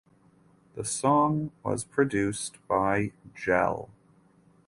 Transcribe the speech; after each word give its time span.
The 0.73 0.83
song 0.83 1.51
was 1.63 1.83
produced 1.83 2.57
by 2.67 3.11
JeL. 3.35 3.91